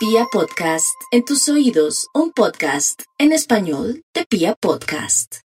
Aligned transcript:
Pia 0.00 0.24
Podcast, 0.32 0.96
en 1.10 1.26
tus 1.26 1.46
oídos, 1.50 2.08
un 2.14 2.32
podcast 2.32 3.02
en 3.18 3.32
español 3.32 4.00
de 4.14 4.24
Pia 4.24 4.54
Podcast. 4.58 5.40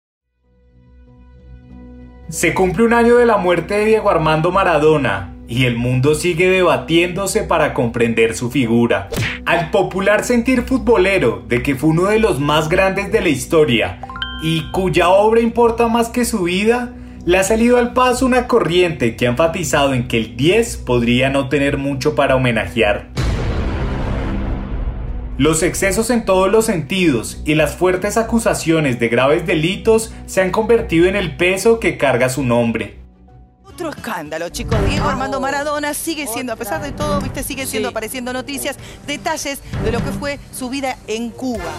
Se 2.28 2.52
cumple 2.52 2.82
un 2.82 2.92
año 2.92 3.18
de 3.18 3.26
la 3.26 3.36
muerte 3.36 3.74
de 3.74 3.84
Diego 3.84 4.10
Armando 4.10 4.50
Maradona 4.50 5.36
y 5.46 5.66
el 5.66 5.76
mundo 5.76 6.16
sigue 6.16 6.50
debatiéndose 6.50 7.44
para 7.44 7.74
comprender 7.74 8.34
su 8.34 8.50
figura. 8.50 9.08
Al 9.46 9.70
popular 9.70 10.24
sentir 10.24 10.62
futbolero 10.62 11.44
de 11.46 11.62
que 11.62 11.76
fue 11.76 11.90
uno 11.90 12.06
de 12.06 12.18
los 12.18 12.40
más 12.40 12.68
grandes 12.68 13.12
de 13.12 13.20
la 13.20 13.28
historia 13.28 14.00
y 14.42 14.68
cuya 14.72 15.10
obra 15.10 15.40
importa 15.40 15.86
más 15.86 16.08
que 16.08 16.24
su 16.24 16.42
vida, 16.42 16.92
le 17.24 17.38
ha 17.38 17.44
salido 17.44 17.76
al 17.78 17.92
paso 17.92 18.26
una 18.26 18.48
corriente 18.48 19.14
que 19.14 19.28
ha 19.28 19.30
enfatizado 19.30 19.94
en 19.94 20.08
que 20.08 20.16
el 20.16 20.36
10 20.36 20.78
podría 20.78 21.30
no 21.30 21.48
tener 21.48 21.78
mucho 21.78 22.16
para 22.16 22.34
homenajear. 22.34 23.09
Los 25.40 25.62
excesos 25.62 26.10
en 26.10 26.26
todos 26.26 26.52
los 26.52 26.66
sentidos 26.66 27.40
y 27.46 27.54
las 27.54 27.74
fuertes 27.74 28.18
acusaciones 28.18 29.00
de 29.00 29.08
graves 29.08 29.46
delitos 29.46 30.12
se 30.26 30.42
han 30.42 30.50
convertido 30.50 31.06
en 31.06 31.16
el 31.16 31.38
peso 31.38 31.80
que 31.80 31.96
carga 31.96 32.28
su 32.28 32.42
nombre. 32.42 32.98
Otro 33.64 33.88
escándalo, 33.88 34.50
chicos. 34.50 34.76
Diego 34.86 35.08
Armando 35.08 35.40
Maradona 35.40 35.94
sigue 35.94 36.26
siendo, 36.26 36.52
a 36.52 36.56
pesar 36.56 36.82
de 36.82 36.92
todo, 36.92 37.22
viste, 37.22 37.42
sigue 37.42 37.64
siendo 37.64 37.88
apareciendo 37.88 38.34
noticias, 38.34 38.76
detalles 39.06 39.62
de 39.82 39.90
lo 39.90 40.04
que 40.04 40.10
fue 40.10 40.38
su 40.52 40.68
vida 40.68 40.98
en 41.06 41.30
Cuba. 41.30 41.72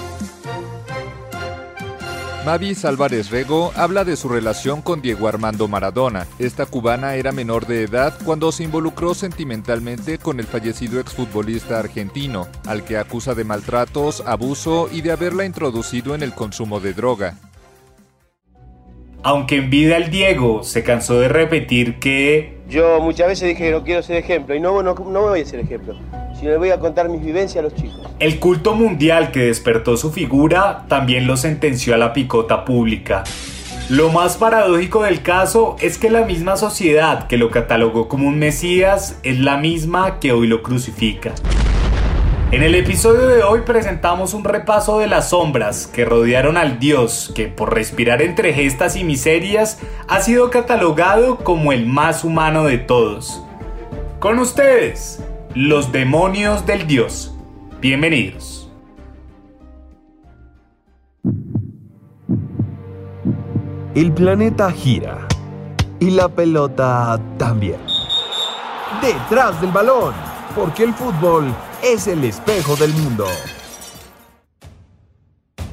Mavis 2.46 2.86
Álvarez 2.86 3.30
Rego 3.30 3.72
habla 3.76 4.04
de 4.04 4.16
su 4.16 4.28
relación 4.28 4.82
con 4.82 5.00
Diego 5.00 5.28
Armando 5.28 5.68
Maradona. 5.68 6.26
Esta 6.40 6.66
cubana 6.66 7.14
era 7.14 7.32
menor 7.32 7.68
de 7.68 7.84
edad 7.84 8.18
cuando 8.26 8.52
se 8.52 8.64
involucró 8.64 9.14
sentimentalmente 9.14 10.18
con 10.18 10.40
el 10.40 10.48
fallecido 10.48 11.00
exfutbolista 11.00 11.78
argentino, 11.78 12.48
al 12.66 12.84
que 12.84 12.98
acusa 12.98 13.36
de 13.36 13.44
maltratos, 13.44 14.24
abuso 14.26 14.90
y 14.92 15.02
de 15.02 15.12
haberla 15.12 15.46
introducido 15.46 16.16
en 16.16 16.24
el 16.24 16.34
consumo 16.34 16.80
de 16.80 16.94
droga. 16.94 17.38
Aunque 19.22 19.58
en 19.58 19.70
vida 19.70 19.98
el 19.98 20.10
Diego 20.10 20.64
se 20.64 20.84
cansó 20.84 21.20
de 21.20 21.28
repetir 21.28 22.00
que... 22.00 22.60
Yo 22.68 23.00
muchas 23.02 23.28
veces 23.28 23.50
dije 23.50 23.66
que 23.66 23.72
no 23.72 23.84
quiero 23.84 24.02
ser 24.02 24.16
ejemplo 24.16 24.56
y 24.56 24.60
no, 24.60 24.82
no, 24.82 24.96
no 24.96 25.22
voy 25.22 25.42
a 25.42 25.46
ser 25.46 25.60
ejemplo, 25.60 25.96
sino 26.42 26.54
le 26.54 26.58
voy 26.58 26.72
a 26.72 26.80
contar 26.80 27.08
mis 27.08 27.24
vivencias 27.24 27.60
a 27.60 27.62
los 27.62 27.76
chicos. 27.76 28.02
El 28.18 28.40
culto 28.40 28.74
mundial 28.74 29.32
que 29.32 29.42
despertó 29.42 29.96
su 29.96 30.12
figura 30.12 30.86
también 30.88 31.28
lo 31.28 31.38
sentenció 31.38 31.94
a 31.94 31.98
la 31.98 32.14
picota 32.14 32.66
pública. 32.66 33.24
Lo 33.90 34.10
más 34.10 34.38
paradójico 34.38 35.04
del 35.04 35.22
caso 35.22 35.76
es 35.82 36.00
que 36.00 36.10
la 36.10 36.26
misma 36.26 36.58
sociedad 36.58 37.28
que 37.28 37.38
lo 37.38 37.52
catalogó 37.52 38.08
como 38.08 38.28
un 38.28 38.40
mesías 38.40 39.20
es 39.22 39.38
la 39.38 39.58
misma 39.58 40.20
que 40.20 40.32
hoy 40.32 40.48
lo 40.48 40.64
crucifica. 40.64 41.34
En 42.50 42.64
el 42.64 42.74
episodio 42.74 43.28
de 43.28 43.44
hoy 43.44 43.62
presentamos 43.62 44.34
un 44.34 44.44
repaso 44.44 44.98
de 44.98 45.06
las 45.06 45.30
sombras 45.30 45.86
que 45.86 46.06
rodearon 46.06 46.58
al 46.58 46.80
dios 46.80 47.32
que 47.36 47.50
por 47.50 47.76
respirar 47.76 48.24
entre 48.24 48.52
gestas 48.52 48.96
y 48.96 49.04
miserias 49.04 49.80
ha 50.08 50.22
sido 50.22 50.50
catalogado 50.50 51.38
como 51.38 51.72
el 51.72 51.86
más 51.86 52.24
humano 52.24 52.64
de 52.64 52.80
todos. 52.80 53.44
Con 54.20 54.40
ustedes, 54.40 55.24
los 55.56 55.92
demonios 55.92 56.66
del 56.66 56.88
dios. 56.88 57.34
Bienvenidos. 57.82 58.70
El 63.94 64.14
planeta 64.14 64.72
gira 64.72 65.28
y 66.00 66.12
la 66.12 66.30
pelota 66.30 67.20
también. 67.38 67.80
Detrás 69.02 69.60
del 69.60 69.72
balón, 69.72 70.14
porque 70.56 70.84
el 70.84 70.94
fútbol 70.94 71.54
es 71.84 72.08
el 72.08 72.24
espejo 72.24 72.78
del 72.78 72.94
mundo. 72.94 73.26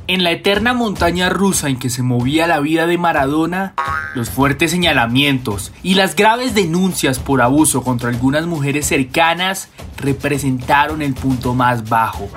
En 0.08 0.24
la 0.24 0.32
eterna 0.32 0.72
montaña 0.72 1.28
rusa 1.28 1.68
en 1.68 1.78
que 1.78 1.90
se 1.90 2.02
movía 2.02 2.48
la 2.48 2.58
vida 2.58 2.86
de 2.86 2.98
Maradona, 2.98 3.74
los 4.14 4.30
fuertes 4.30 4.70
señalamientos 4.70 5.72
y 5.82 5.94
las 5.94 6.16
graves 6.16 6.54
denuncias 6.54 7.18
por 7.18 7.42
abuso 7.42 7.82
contra 7.82 8.10
algunas 8.10 8.46
mujeres 8.46 8.86
cercanas 8.86 9.68
representaron 9.96 11.02
el 11.02 11.14
punto 11.14 11.54
más 11.54 11.88
bajo. 11.88 12.28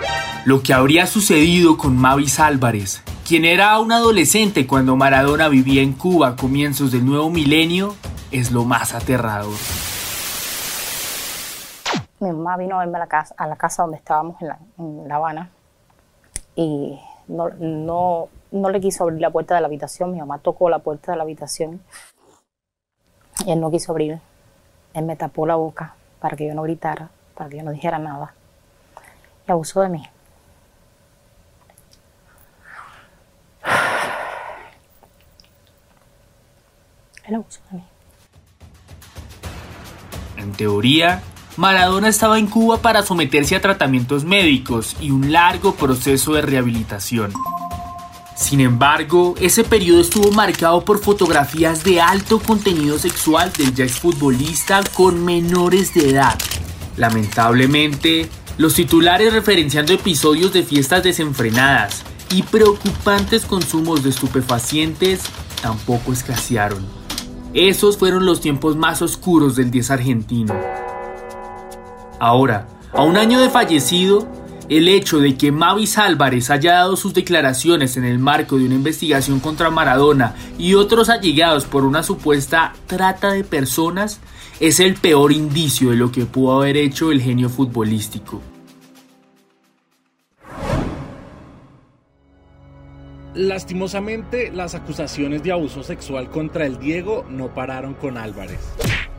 Lo 0.45 0.61
que 0.63 0.73
habría 0.73 1.05
sucedido 1.07 1.77
con 1.77 1.97
Mavis 1.97 2.39
Álvarez, 2.39 3.03
quien 3.27 3.45
era 3.45 3.79
un 3.79 3.91
adolescente 3.91 4.67
cuando 4.67 4.95
Maradona 4.95 5.47
vivía 5.47 5.81
en 5.81 5.93
Cuba 5.93 6.29
a 6.29 6.35
comienzos 6.35 6.91
del 6.91 7.05
nuevo 7.05 7.29
milenio, 7.29 7.95
es 8.31 8.51
lo 8.51 8.65
más 8.65 8.93
aterrador. 8.93 9.53
Mi 12.19 12.31
mamá 12.31 12.57
vino 12.57 12.75
a 12.75 12.79
verme 12.79 12.97
a 12.97 12.99
la 12.99 13.07
casa, 13.07 13.33
a 13.37 13.47
la 13.47 13.55
casa 13.55 13.83
donde 13.83 13.97
estábamos 13.97 14.41
en 14.41 14.47
La, 14.47 14.59
en 14.77 15.07
la 15.07 15.15
Habana 15.15 15.49
y 16.55 16.99
no, 17.27 17.49
no, 17.49 18.29
no 18.51 18.69
le 18.69 18.81
quiso 18.81 19.03
abrir 19.03 19.21
la 19.21 19.29
puerta 19.29 19.55
de 19.55 19.61
la 19.61 19.67
habitación. 19.67 20.11
Mi 20.11 20.19
mamá 20.19 20.39
tocó 20.39 20.69
la 20.69 20.79
puerta 20.79 21.11
de 21.11 21.17
la 21.17 21.23
habitación 21.23 21.81
y 23.45 23.51
él 23.51 23.59
no 23.59 23.71
quiso 23.71 23.91
abrir. 23.91 24.19
Él 24.93 25.05
me 25.05 25.15
tapó 25.15 25.45
la 25.45 25.55
boca 25.55 25.95
para 26.19 26.35
que 26.35 26.47
yo 26.47 26.53
no 26.53 26.63
gritara, 26.63 27.09
para 27.35 27.49
que 27.49 27.57
yo 27.57 27.63
no 27.63 27.71
dijera 27.71 27.97
nada. 27.97 28.33
Y 29.47 29.51
abusó 29.51 29.81
de 29.81 29.89
mí. 29.89 30.03
Él 37.25 37.35
abusó 37.35 37.61
de 37.71 37.77
mí. 37.77 37.85
En 40.37 40.51
teoría, 40.53 41.21
Maradona 41.57 42.07
estaba 42.07 42.39
en 42.39 42.47
Cuba 42.47 42.81
para 42.81 43.03
someterse 43.03 43.55
a 43.55 43.61
tratamientos 43.61 44.23
médicos 44.23 44.95
y 45.01 45.11
un 45.11 45.31
largo 45.33 45.75
proceso 45.75 46.33
de 46.33 46.41
rehabilitación. 46.41 47.33
Sin 48.35 48.61
embargo, 48.61 49.35
ese 49.39 49.63
periodo 49.63 50.01
estuvo 50.01 50.31
marcado 50.31 50.83
por 50.83 50.99
fotografías 50.99 51.83
de 51.83 52.01
alto 52.01 52.39
contenido 52.39 52.97
sexual 52.97 53.51
del 53.53 53.75
ya 53.75 53.83
exfutbolista 53.83 54.81
con 54.93 55.23
menores 55.23 55.93
de 55.93 56.09
edad. 56.11 56.39
Lamentablemente, 56.97 58.29
los 58.57 58.73
titulares 58.73 59.33
referenciando 59.33 59.93
episodios 59.93 60.53
de 60.53 60.63
fiestas 60.63 61.03
desenfrenadas 61.03 62.03
y 62.31 62.43
preocupantes 62.43 63.45
consumos 63.45 64.03
de 64.03 64.09
estupefacientes 64.09 65.21
tampoco 65.61 66.13
escasearon. 66.13 66.85
Esos 67.53 67.97
fueron 67.97 68.25
los 68.25 68.39
tiempos 68.39 68.77
más 68.77 69.01
oscuros 69.01 69.57
del 69.57 69.69
10 69.69 69.91
argentino. 69.91 70.55
Ahora, 72.21 72.67
a 72.93 73.01
un 73.01 73.17
año 73.17 73.41
de 73.41 73.49
fallecido, 73.49 74.27
el 74.69 74.89
hecho 74.89 75.19
de 75.19 75.35
que 75.37 75.51
Mavis 75.51 75.97
Álvarez 75.97 76.51
haya 76.51 76.73
dado 76.73 76.95
sus 76.95 77.15
declaraciones 77.15 77.97
en 77.97 78.05
el 78.05 78.19
marco 78.19 78.59
de 78.59 78.65
una 78.67 78.75
investigación 78.75 79.39
contra 79.39 79.71
Maradona 79.71 80.35
y 80.59 80.75
otros 80.75 81.09
allegados 81.09 81.65
por 81.65 81.83
una 81.83 82.03
supuesta 82.03 82.73
trata 82.85 83.31
de 83.31 83.43
personas 83.43 84.19
es 84.59 84.79
el 84.79 84.93
peor 84.93 85.31
indicio 85.31 85.89
de 85.89 85.95
lo 85.95 86.11
que 86.11 86.27
pudo 86.27 86.61
haber 86.61 86.77
hecho 86.77 87.11
el 87.11 87.23
genio 87.23 87.49
futbolístico. 87.49 88.39
Lastimosamente, 93.33 94.51
las 94.51 94.75
acusaciones 94.75 95.41
de 95.41 95.53
abuso 95.53 95.81
sexual 95.81 96.29
contra 96.29 96.67
el 96.67 96.77
Diego 96.77 97.25
no 97.27 97.47
pararon 97.47 97.95
con 97.95 98.19
Álvarez. 98.19 98.59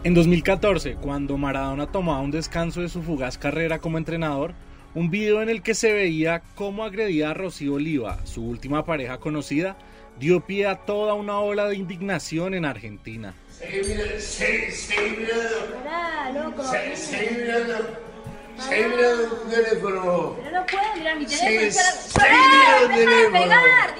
En 0.05 0.15
2014, 0.15 0.97
cuando 0.97 1.37
Maradona 1.39 1.87
tomaba 1.87 2.21
un 2.21 2.31
descanso 2.33 2.81
de 2.81 2.89
su 2.89 3.03
fugaz 3.03 3.39
carrera 3.39 3.79
como 3.79 3.99
entrenador, 3.99 4.53
un 4.95 5.11
video 5.11 5.43
en 5.43 5.49
el 5.49 5.63
que 5.63 5.75
se 5.75 5.93
veía 5.93 6.43
cómo 6.57 6.85
agredía 6.85 7.31
a 7.31 7.35
Rocío 7.35 7.75
Oliva, 7.75 8.19
su 8.25 8.43
última 8.45 8.85
pareja 8.85 9.19
conocida, 9.19 9.77
dio 10.19 10.41
pie 10.41 10.67
a 10.67 10.77
toda 10.77 11.15
una 11.15 11.39
ola 11.39 11.69
de 11.69 11.77
indignación 11.77 12.55
en 12.55 12.65
Argentina. 12.65 13.33
Seguí 13.49 13.79
mirando, 13.89 14.15
seguí, 14.19 14.71
seguí 14.73 15.17
mirando. 15.19 15.75
Pará, 15.85 16.33
loco. 16.33 16.65
Se- 16.65 16.97
Seguí 16.97 17.37
mirando. 17.37 17.75
Seguí 18.59 18.84
mirando 18.84 19.25
tu 19.29 19.49
teléfono. 19.51 20.37
Pero 20.43 20.51
no 20.61 20.67
puedo 20.67 20.97
mirar 20.97 21.16
mi 21.19 21.27
teléfono. 21.27 21.71
sí, 21.71 22.13
¡Pará! 22.19 22.34
mira 22.51 22.81
el 22.83 22.89
¡Deja 22.89 22.98
de 22.98 23.07
teléfono. 23.07 23.33
pegar, 23.45 23.60
pará. 23.60 23.95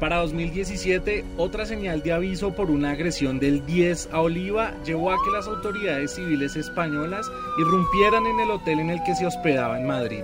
Para 0.00 0.16
2017, 0.18 1.24
otra 1.38 1.64
señal 1.64 2.02
de 2.02 2.12
aviso 2.12 2.54
por 2.54 2.70
una 2.70 2.90
agresión 2.90 3.38
del 3.38 3.64
10 3.64 4.10
a 4.12 4.20
Oliva 4.20 4.74
llevó 4.84 5.10
a 5.10 5.16
que 5.24 5.30
las 5.30 5.46
autoridades 5.46 6.14
civiles 6.14 6.54
españolas 6.54 7.26
irrumpieran 7.58 8.26
en 8.26 8.38
el 8.40 8.50
hotel 8.50 8.80
en 8.80 8.90
el 8.90 9.02
que 9.04 9.14
se 9.14 9.26
hospedaba 9.26 9.80
en 9.80 9.86
Madrid. 9.86 10.20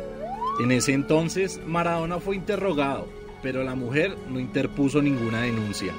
En 0.61 0.73
ese 0.73 0.93
entonces, 0.93 1.59
Maradona 1.67 2.21
fue 2.21 2.37
interrogado, 2.37 3.09
pero 3.43 3.65
la 3.65 3.75
mujer 3.75 4.15
no 4.31 4.39
interpuso 4.39 5.01
ninguna 5.01 5.41
denuncia. 5.41 5.95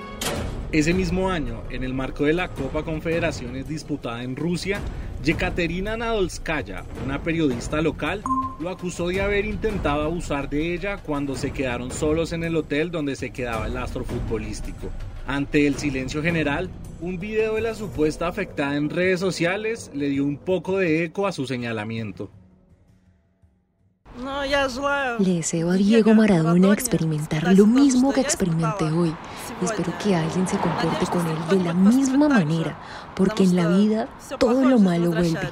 Ese 0.72 0.94
mismo 0.94 1.32
año, 1.32 1.64
en 1.72 1.84
el 1.84 1.96
marco 1.96 2.26
de 2.26 2.34
la 2.34 2.50
Copa 2.50 2.84
Confederaciones 2.84 3.68
disputada 3.68 4.22
en 4.22 4.36
Rusia, 4.36 4.82
Yekaterina 5.24 5.96
Nadolskaya, 5.96 6.84
una 7.06 7.24
periodista 7.24 7.82
local, 7.82 8.22
lo 8.60 8.70
acusó 8.70 9.08
de 9.08 9.22
haber 9.22 9.46
intentado 9.46 10.02
abusar 10.02 10.50
de 10.50 10.74
ella 10.74 10.98
cuando 10.98 11.38
se 11.38 11.52
quedaron 11.52 11.92
solos 11.92 12.34
en 12.34 12.44
el 12.44 12.58
hotel 12.58 12.92
donde 12.92 13.16
se 13.16 13.30
quedaba 13.30 13.68
el 13.68 13.78
astro 13.78 14.04
futbolístico. 14.04 14.90
Ante 15.26 15.66
el 15.66 15.76
silencio 15.76 16.22
general, 16.22 16.70
un 17.00 17.20
video 17.20 17.56
de 17.56 17.62
la 17.62 17.74
supuesta 17.74 18.28
afectada 18.28 18.76
en 18.76 18.90
redes 18.90 19.22
sociales 19.22 19.90
le 19.94 20.10
dio 20.10 20.26
un 20.26 20.36
poco 20.36 20.78
de 20.78 21.06
eco 21.06 21.26
a 21.26 21.32
su 21.32 21.48
señalamiento. 21.48 22.30
Le 25.20 25.34
deseo 25.36 25.72
a 25.72 25.74
Diego 25.74 26.14
Maradona 26.14 26.72
experimentar 26.72 27.52
lo 27.54 27.66
mismo 27.66 28.14
que 28.14 28.22
experimenté 28.22 28.86
hoy. 28.86 29.16
Espero 29.62 29.92
que 30.04 30.16
alguien 30.16 30.48
se 30.48 30.58
comporte 30.58 31.06
con 31.08 31.26
él 31.26 31.38
de 31.50 31.64
la 31.64 31.74
misma 31.74 32.30
manera, 32.30 32.78
porque 33.16 33.44
en 33.44 33.56
la 33.56 33.68
vida 33.68 34.08
todo 34.38 34.70
lo 34.70 34.78
malo 34.78 35.10
vuelve. 35.10 35.50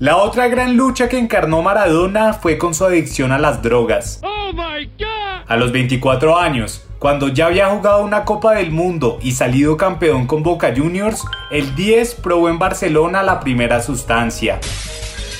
La 0.00 0.16
otra 0.16 0.48
gran 0.48 0.76
lucha 0.76 1.08
que 1.08 1.18
encarnó 1.18 1.62
Maradona 1.62 2.32
fue 2.32 2.58
con 2.58 2.74
su 2.74 2.84
adicción 2.84 3.30
a 3.30 3.38
las 3.38 3.62
drogas. 3.62 4.20
A 5.46 5.56
los 5.56 5.70
24 5.70 6.36
años, 6.36 6.84
cuando 7.00 7.28
ya 7.28 7.46
había 7.46 7.70
jugado 7.70 8.04
una 8.04 8.26
Copa 8.26 8.52
del 8.52 8.72
Mundo 8.72 9.18
y 9.22 9.32
salido 9.32 9.78
campeón 9.78 10.26
con 10.26 10.42
Boca 10.42 10.74
Juniors, 10.76 11.24
el 11.50 11.74
10 11.74 12.16
probó 12.16 12.50
en 12.50 12.58
Barcelona 12.58 13.22
la 13.22 13.40
primera 13.40 13.82
sustancia. 13.82 14.60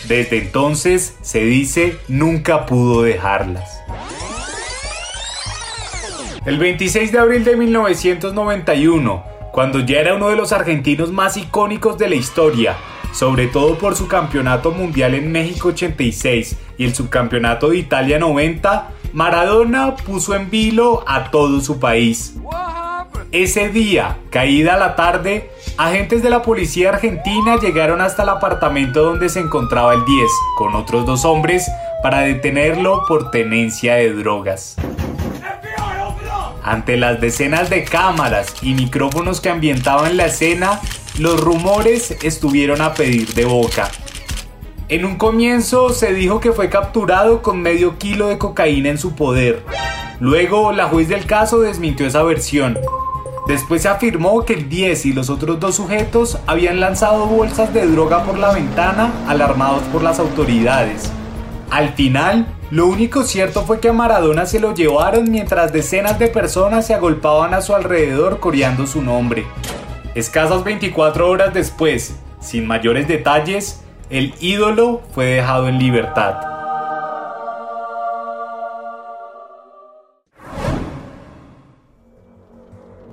Desde 0.08 0.38
entonces, 0.38 1.18
se 1.20 1.44
dice, 1.44 1.98
nunca 2.08 2.64
pudo 2.64 3.02
dejarlas. 3.02 3.78
El 6.46 6.58
26 6.58 7.12
de 7.12 7.18
abril 7.18 7.44
de 7.44 7.54
1991, 7.58 9.22
cuando 9.52 9.80
ya 9.80 10.00
era 10.00 10.14
uno 10.14 10.30
de 10.30 10.36
los 10.36 10.52
argentinos 10.52 11.12
más 11.12 11.36
icónicos 11.36 11.98
de 11.98 12.08
la 12.08 12.14
historia, 12.14 12.78
sobre 13.12 13.48
todo 13.48 13.76
por 13.76 13.96
su 13.96 14.08
campeonato 14.08 14.70
mundial 14.70 15.14
en 15.14 15.30
México 15.30 15.68
86 15.68 16.56
y 16.78 16.84
el 16.86 16.94
subcampeonato 16.94 17.68
de 17.68 17.76
Italia 17.76 18.18
90, 18.18 18.92
Maradona 19.12 19.96
puso 19.96 20.34
en 20.34 20.50
vilo 20.50 21.02
a 21.06 21.30
todo 21.30 21.60
su 21.60 21.80
país. 21.80 22.34
Ese 23.32 23.68
día, 23.68 24.18
caída 24.30 24.76
la 24.76 24.96
tarde, 24.96 25.50
agentes 25.76 26.22
de 26.22 26.30
la 26.30 26.42
policía 26.42 26.90
argentina 26.90 27.56
llegaron 27.58 28.00
hasta 28.00 28.24
el 28.24 28.28
apartamento 28.28 29.04
donde 29.04 29.28
se 29.28 29.40
encontraba 29.40 29.94
el 29.94 30.04
10, 30.04 30.30
con 30.56 30.74
otros 30.74 31.06
dos 31.06 31.24
hombres, 31.24 31.70
para 32.02 32.20
detenerlo 32.20 33.04
por 33.06 33.30
tenencia 33.30 33.94
de 33.94 34.12
drogas. 34.12 34.76
Ante 36.62 36.96
las 36.96 37.20
decenas 37.20 37.70
de 37.70 37.84
cámaras 37.84 38.54
y 38.62 38.74
micrófonos 38.74 39.40
que 39.40 39.48
ambientaban 39.48 40.16
la 40.16 40.26
escena, 40.26 40.80
los 41.18 41.40
rumores 41.40 42.16
estuvieron 42.22 42.80
a 42.80 42.94
pedir 42.94 43.34
de 43.34 43.44
boca. 43.44 43.90
En 44.90 45.04
un 45.04 45.14
comienzo 45.14 45.90
se 45.90 46.12
dijo 46.12 46.40
que 46.40 46.50
fue 46.50 46.69
capturado 46.69 47.42
con 47.42 47.62
medio 47.62 47.96
kilo 47.96 48.26
de 48.26 48.38
cocaína 48.38 48.88
en 48.88 48.98
su 48.98 49.14
poder. 49.14 49.62
Luego 50.19 50.72
la 50.72 50.88
juez 50.88 51.08
del 51.08 51.26
caso 51.26 51.60
desmintió 51.60 52.08
esa 52.08 52.25
versión. 52.25 52.76
Después 53.46 53.82
se 53.82 53.88
afirmó 53.88 54.44
que 54.44 54.54
el 54.54 54.69
10 54.69 55.06
y 55.06 55.12
los 55.12 55.31
otros 55.31 55.60
dos 55.60 55.76
sujetos 55.76 56.40
habían 56.48 56.81
lanzado 56.81 57.26
bolsas 57.26 57.72
de 57.72 57.87
droga 57.87 58.25
por 58.25 58.37
la 58.37 58.52
ventana 58.52 59.12
alarmados 59.28 59.84
por 59.92 60.02
las 60.02 60.19
autoridades. 60.19 61.12
Al 61.70 61.90
final, 61.90 62.48
lo 62.72 62.88
único 62.88 63.22
cierto 63.22 63.62
fue 63.62 63.78
que 63.78 63.90
a 63.90 63.93
Maradona 63.93 64.44
se 64.44 64.58
lo 64.58 64.75
llevaron 64.75 65.31
mientras 65.31 65.72
decenas 65.72 66.19
de 66.19 66.26
personas 66.26 66.88
se 66.88 66.94
agolpaban 66.94 67.54
a 67.54 67.62
su 67.62 67.76
alrededor 67.76 68.40
coreando 68.40 68.88
su 68.88 69.02
nombre. 69.02 69.46
Escasas 70.16 70.64
24 70.64 71.31
horas 71.31 71.54
después, 71.54 72.16
sin 72.40 72.66
mayores 72.66 73.06
detalles, 73.06 73.84
el 74.10 74.34
ídolo 74.40 75.02
fue 75.12 75.26
dejado 75.26 75.68
en 75.68 75.78
libertad. 75.78 76.34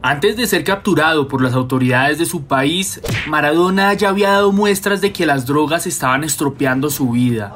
Antes 0.01 0.37
de 0.37 0.47
ser 0.47 0.63
capturado 0.63 1.27
por 1.27 1.41
las 1.41 1.53
autoridades 1.53 2.17
de 2.17 2.25
su 2.25 2.45
país, 2.45 3.01
Maradona 3.27 3.93
ya 3.93 4.09
había 4.09 4.29
dado 4.31 4.51
muestras 4.51 5.01
de 5.01 5.11
que 5.11 5.25
las 5.25 5.45
drogas 5.45 5.85
estaban 5.85 6.23
estropeando 6.23 6.89
su 6.89 7.11
vida. 7.11 7.53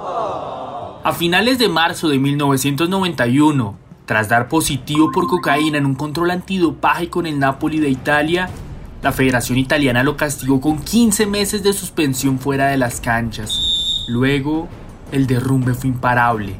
A 1.03 1.13
finales 1.17 1.57
de 1.57 1.69
marzo 1.69 2.09
de 2.09 2.19
1991, 2.19 3.75
tras 4.05 4.29
dar 4.29 4.49
positivo 4.49 5.11
por 5.11 5.27
cocaína 5.27 5.77
en 5.77 5.85
un 5.85 5.95
control 5.95 6.31
antidopaje 6.31 7.09
con 7.09 7.25
el 7.25 7.39
Napoli 7.39 7.79
de 7.79 7.89
Italia, 7.89 8.49
la 9.01 9.11
Federación 9.11 9.57
Italiana 9.57 10.03
lo 10.03 10.15
castigó 10.15 10.61
con 10.61 10.79
15 10.79 11.25
meses 11.25 11.63
de 11.63 11.73
suspensión 11.73 12.39
fuera 12.39 12.67
de 12.67 12.77
las 12.77 13.01
canchas. 13.01 14.05
Luego, 14.07 14.67
el 15.11 15.25
derrumbe 15.25 15.73
fue 15.73 15.89
imparable. 15.89 16.55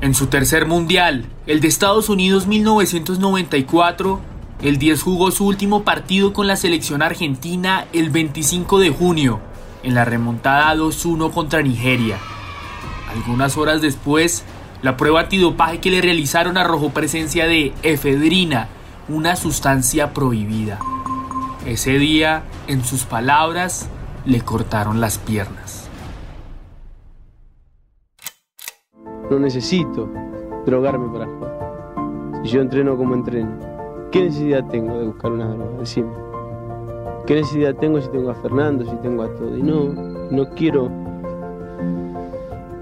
En 0.00 0.14
su 0.14 0.28
tercer 0.28 0.66
mundial, 0.66 1.26
el 1.46 1.60
de 1.60 1.68
Estados 1.68 2.08
Unidos 2.08 2.46
1994, 2.46 4.20
el 4.62 4.78
10 4.78 5.02
jugó 5.02 5.30
su 5.30 5.46
último 5.46 5.84
partido 5.84 6.32
con 6.32 6.46
la 6.46 6.56
selección 6.56 7.02
argentina 7.02 7.86
el 7.92 8.10
25 8.10 8.78
de 8.78 8.90
junio, 8.90 9.40
en 9.82 9.94
la 9.94 10.04
remontada 10.04 10.74
2-1 10.74 11.30
contra 11.32 11.60
Nigeria. 11.60 12.18
Algunas 13.10 13.56
horas 13.56 13.82
después, 13.82 14.44
la 14.82 14.96
prueba 14.96 15.20
antidopaje 15.20 15.80
que 15.80 15.90
le 15.90 16.00
realizaron 16.00 16.56
arrojó 16.56 16.90
presencia 16.90 17.46
de 17.46 17.74
efedrina, 17.82 18.68
una 19.08 19.36
sustancia 19.36 20.12
prohibida. 20.12 20.80
Ese 21.64 21.92
día, 21.92 22.42
en 22.66 22.82
sus 22.82 23.04
palabras, 23.04 23.88
le 24.24 24.40
cortaron 24.40 25.00
las 25.00 25.18
piernas. 25.18 25.88
No 29.30 29.38
necesito 29.38 30.08
drogarme 30.64 31.08
para 31.12 31.26
jugar. 31.26 32.42
Si 32.42 32.50
yo 32.50 32.60
entreno 32.60 32.96
como 32.96 33.14
entreno, 33.14 33.50
¿qué 34.10 34.22
necesidad 34.22 34.64
tengo 34.68 34.98
de 34.98 35.06
buscar 35.06 35.32
una 35.32 35.48
droga? 35.48 35.78
Decime. 35.78 36.10
¿Qué 37.26 37.34
necesidad 37.34 37.74
tengo 37.76 38.00
si 38.00 38.08
tengo 38.08 38.30
a 38.30 38.34
Fernando, 38.34 38.84
si 38.84 38.96
tengo 38.96 39.22
a 39.22 39.34
todo? 39.34 39.56
Y 39.56 39.62
no, 39.62 39.92
no 40.30 40.48
quiero. 40.50 40.88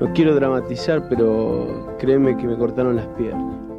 No 0.00 0.12
quiero 0.14 0.34
dramatizar, 0.34 1.06
pero 1.08 1.96
créeme 1.98 2.36
que 2.36 2.46
me 2.46 2.56
cortaron 2.56 2.96
las 2.96 3.06
piernas. 3.08 3.73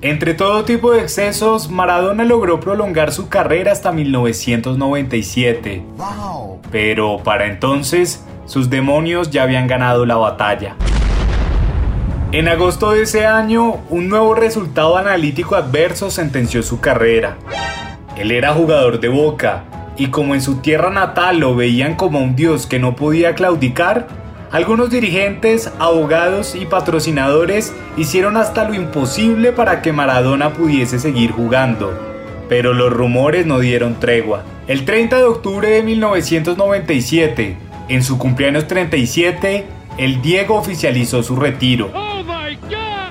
Entre 0.00 0.34
todo 0.34 0.64
tipo 0.64 0.92
de 0.92 1.00
excesos, 1.00 1.70
Maradona 1.70 2.22
logró 2.22 2.60
prolongar 2.60 3.10
su 3.10 3.28
carrera 3.28 3.72
hasta 3.72 3.90
1997. 3.90 5.82
Pero 6.70 7.18
para 7.24 7.46
entonces, 7.46 8.24
sus 8.46 8.70
demonios 8.70 9.30
ya 9.30 9.42
habían 9.42 9.66
ganado 9.66 10.06
la 10.06 10.14
batalla. 10.14 10.76
En 12.30 12.46
agosto 12.46 12.92
de 12.92 13.02
ese 13.02 13.26
año, 13.26 13.78
un 13.90 14.08
nuevo 14.08 14.36
resultado 14.36 14.96
analítico 14.96 15.56
adverso 15.56 16.12
sentenció 16.12 16.62
su 16.62 16.78
carrera. 16.78 17.36
Él 18.16 18.30
era 18.30 18.54
jugador 18.54 19.00
de 19.00 19.08
Boca, 19.08 19.64
y 19.96 20.10
como 20.10 20.36
en 20.36 20.42
su 20.42 20.58
tierra 20.58 20.90
natal 20.90 21.40
lo 21.40 21.56
veían 21.56 21.96
como 21.96 22.20
un 22.20 22.36
dios 22.36 22.68
que 22.68 22.78
no 22.78 22.94
podía 22.94 23.34
claudicar, 23.34 24.06
algunos 24.50 24.88
dirigentes, 24.88 25.70
abogados 25.78 26.54
y 26.54 26.64
patrocinadores 26.64 27.74
hicieron 27.98 28.36
hasta 28.38 28.64
lo 28.64 28.74
imposible 28.74 29.52
para 29.52 29.82
que 29.82 29.92
Maradona 29.92 30.54
pudiese 30.54 30.98
seguir 30.98 31.32
jugando. 31.32 31.92
Pero 32.48 32.72
los 32.72 32.90
rumores 32.90 33.44
no 33.44 33.58
dieron 33.58 34.00
tregua. 34.00 34.44
El 34.66 34.86
30 34.86 35.16
de 35.18 35.24
octubre 35.24 35.68
de 35.68 35.82
1997, 35.82 37.56
en 37.88 38.02
su 38.02 38.16
cumpleaños 38.16 38.66
37, 38.66 39.66
el 39.98 40.22
Diego 40.22 40.54
oficializó 40.54 41.22
su 41.22 41.36
retiro. 41.36 41.92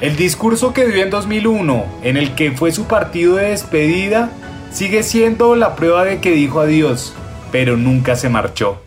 El 0.01 0.15
discurso 0.15 0.74
que 0.74 0.88
dio 0.88 1.03
en 1.03 1.12
2001, 1.12 1.86
en 2.03 2.17
el 2.17 2.34
que 2.34 2.51
fue 2.51 2.72
su 2.72 2.86
partido 2.86 3.36
de 3.36 3.50
despedida, 3.50 4.32
sigue 4.72 5.03
siendo 5.03 5.56
la 5.56 5.75
prueba 5.75 6.03
de 6.03 6.20
que 6.20 6.32
dijo 6.32 6.62
adiós, 6.62 7.13
pero 7.51 7.77
nunca 7.77 8.15
se 8.15 8.29
marchó. 8.29 8.87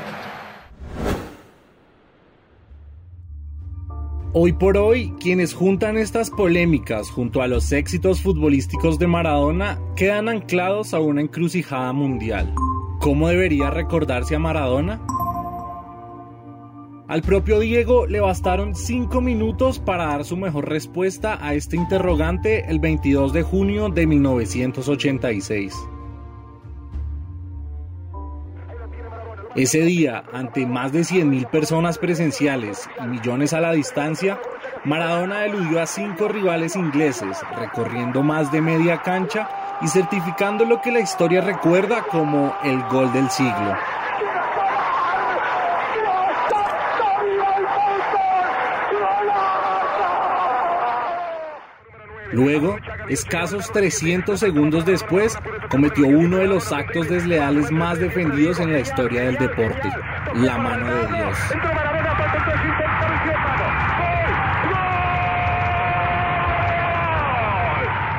Hoy 4.33 4.53
por 4.53 4.77
hoy, 4.77 5.13
quienes 5.19 5.53
juntan 5.53 5.97
estas 5.97 6.29
polémicas 6.29 7.09
junto 7.09 7.41
a 7.41 7.49
los 7.49 7.69
éxitos 7.73 8.21
futbolísticos 8.21 8.97
de 8.97 9.05
Maradona 9.05 9.77
quedan 9.97 10.29
anclados 10.29 10.93
a 10.93 11.01
una 11.01 11.19
encrucijada 11.19 11.91
mundial. 11.91 12.55
¿Cómo 13.01 13.27
debería 13.27 13.71
recordarse 13.71 14.33
a 14.33 14.39
Maradona? 14.39 15.01
Al 17.09 17.21
propio 17.23 17.59
Diego 17.59 18.07
le 18.07 18.21
bastaron 18.21 18.73
5 18.73 19.19
minutos 19.19 19.79
para 19.79 20.05
dar 20.05 20.23
su 20.23 20.37
mejor 20.37 20.69
respuesta 20.69 21.37
a 21.45 21.53
este 21.53 21.75
interrogante 21.75 22.71
el 22.71 22.79
22 22.79 23.33
de 23.33 23.43
junio 23.43 23.89
de 23.89 24.07
1986. 24.07 25.75
Ese 29.53 29.81
día, 29.81 30.23
ante 30.31 30.65
más 30.65 30.93
de 30.93 31.01
100.000 31.01 31.49
personas 31.49 31.97
presenciales 31.97 32.89
y 33.03 33.07
millones 33.07 33.51
a 33.51 33.59
la 33.59 33.73
distancia, 33.73 34.39
Maradona 34.85 35.43
eludió 35.43 35.81
a 35.81 35.87
cinco 35.87 36.29
rivales 36.29 36.77
ingleses, 36.77 37.37
recorriendo 37.57 38.23
más 38.23 38.49
de 38.53 38.61
media 38.61 39.01
cancha 39.01 39.49
y 39.81 39.89
certificando 39.89 40.63
lo 40.63 40.79
que 40.79 40.93
la 40.93 41.01
historia 41.01 41.41
recuerda 41.41 42.03
como 42.03 42.55
el 42.63 42.81
gol 42.83 43.11
del 43.11 43.29
siglo. 43.29 43.75
Luego, 52.31 52.77
escasos 53.09 53.69
300 53.73 54.39
segundos 54.39 54.85
después, 54.85 55.37
cometió 55.71 56.05
uno 56.05 56.37
de 56.37 56.47
los 56.47 56.71
actos 56.73 57.07
desleales 57.07 57.71
más 57.71 57.97
defendidos 57.97 58.59
en 58.59 58.73
la 58.73 58.79
historia 58.79 59.23
del 59.23 59.37
deporte, 59.37 59.89
la 60.35 60.57
mano 60.57 60.85
de 60.85 61.07
Dios. 61.07 61.37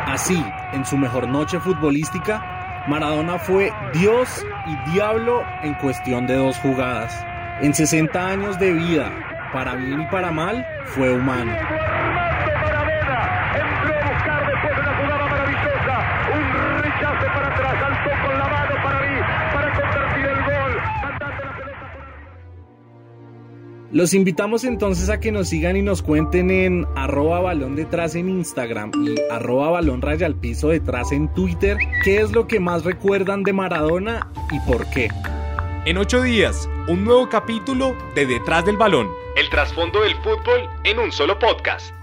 Así, 0.07 0.45
en 0.73 0.85
su 0.87 0.97
mejor 0.97 1.29
noche 1.29 1.61
futbolística, 1.61 2.85
Maradona 2.89 3.39
fue 3.39 3.71
Dios 3.93 4.45
y 4.67 4.91
diablo 4.91 5.45
en 5.63 5.75
cuestión 5.75 6.27
de 6.27 6.37
dos 6.37 6.57
jugadas. 6.59 7.25
En 7.61 7.75
60 7.75 8.29
años 8.29 8.59
de 8.59 8.73
vida, 8.73 9.13
para 9.53 9.75
bien 9.75 10.01
y 10.01 10.07
para 10.07 10.33
mal, 10.33 10.67
fue 10.87 11.13
humano. 11.13 11.53
Los 23.93 24.15
invitamos 24.15 24.65
entonces 24.65 25.11
a 25.11 25.21
que 25.21 25.31
nos 25.33 25.51
sigan 25.51 25.77
y 25.77 25.83
nos 25.83 26.01
cuenten 26.01 26.51
en 26.51 26.87
arroba 26.97 27.41
balón 27.41 27.77
detrás 27.77 28.15
en 28.15 28.31
Instagram 28.31 28.91
y 29.05 29.17
arroba 29.31 29.69
balón 29.69 30.01
raya 30.01 30.25
al 30.25 30.35
piso 30.35 30.71
detrás 30.71 31.13
en 31.13 31.29
Twitter 31.35 31.77
qué 32.03 32.23
es 32.23 32.33
lo 32.33 32.47
que 32.47 32.59
más 32.59 32.85
recuerdan 32.85 33.43
de 33.43 33.53
Maradona 33.53 34.33
y 34.51 34.59
por 34.61 34.89
qué. 34.89 35.11
En 35.85 35.99
ocho 35.99 36.23
días, 36.23 36.71
un 36.89 37.05
nuevo 37.05 37.29
capítulo 37.29 37.95
de 38.15 38.25
Detrás 38.25 38.65
del 38.65 38.79
Balón. 38.79 39.11
El 39.37 39.51
trasfondo 39.51 40.01
del 40.01 40.15
fútbol 40.23 40.71
en 40.85 40.99
un 40.99 41.13
solo 41.13 41.39
podcast. 41.39 41.95